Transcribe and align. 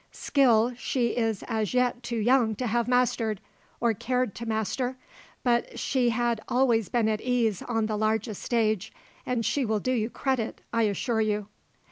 "Skill 0.11 0.73
she 0.77 1.15
is 1.15 1.43
as 1.47 1.75
yet 1.75 2.01
too 2.01 2.17
young 2.17 2.55
to 2.55 2.65
have 2.65 2.87
mastered 2.87 3.39
or 3.79 3.93
cared 3.93 4.33
to 4.33 4.47
master. 4.47 4.97
But 5.43 5.77
she 5.77 6.09
had 6.09 6.41
always 6.47 6.89
been 6.89 7.07
at 7.07 7.21
ease 7.21 7.61
on 7.61 7.85
the 7.85 7.95
largest 7.99 8.41
stage, 8.41 8.91
and 9.27 9.45
she 9.45 9.63
will 9.63 9.79
do 9.79 9.91
you 9.91 10.09
credit, 10.09 10.61
I 10.73 10.85
assure 10.89 11.21
you." 11.21 11.49